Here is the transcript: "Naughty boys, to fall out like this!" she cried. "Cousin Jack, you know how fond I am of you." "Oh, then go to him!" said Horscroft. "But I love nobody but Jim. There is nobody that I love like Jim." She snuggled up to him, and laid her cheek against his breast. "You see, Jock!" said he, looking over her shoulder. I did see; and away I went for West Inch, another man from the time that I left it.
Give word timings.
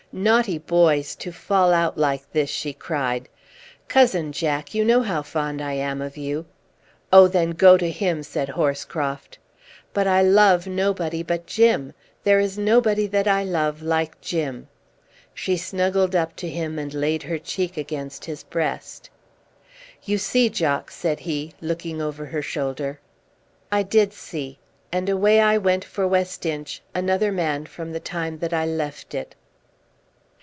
"Naughty 0.13 0.57
boys, 0.57 1.15
to 1.15 1.31
fall 1.31 1.71
out 1.71 1.97
like 1.97 2.29
this!" 2.33 2.49
she 2.49 2.73
cried. 2.73 3.29
"Cousin 3.87 4.33
Jack, 4.33 4.73
you 4.73 4.83
know 4.83 5.01
how 5.03 5.21
fond 5.21 5.61
I 5.61 5.71
am 5.71 6.01
of 6.01 6.17
you." 6.17 6.47
"Oh, 7.13 7.29
then 7.29 7.51
go 7.51 7.77
to 7.77 7.89
him!" 7.89 8.21
said 8.21 8.49
Horscroft. 8.49 9.37
"But 9.93 10.07
I 10.07 10.21
love 10.21 10.67
nobody 10.67 11.23
but 11.23 11.45
Jim. 11.47 11.93
There 12.25 12.41
is 12.41 12.57
nobody 12.57 13.07
that 13.07 13.25
I 13.25 13.45
love 13.45 13.81
like 13.81 14.19
Jim." 14.19 14.67
She 15.33 15.55
snuggled 15.55 16.13
up 16.13 16.35
to 16.35 16.49
him, 16.49 16.77
and 16.77 16.93
laid 16.93 17.23
her 17.23 17.37
cheek 17.39 17.77
against 17.77 18.25
his 18.25 18.43
breast. 18.43 19.09
"You 20.03 20.17
see, 20.17 20.49
Jock!" 20.49 20.91
said 20.91 21.21
he, 21.21 21.53
looking 21.61 22.01
over 22.01 22.25
her 22.25 22.41
shoulder. 22.41 22.99
I 23.71 23.81
did 23.83 24.11
see; 24.11 24.59
and 24.91 25.07
away 25.07 25.39
I 25.39 25.57
went 25.57 25.85
for 25.85 26.05
West 26.05 26.45
Inch, 26.45 26.81
another 26.93 27.31
man 27.31 27.65
from 27.65 27.93
the 27.93 28.01
time 28.01 28.39
that 28.39 28.51
I 28.51 28.65
left 28.65 29.15
it. 29.15 29.35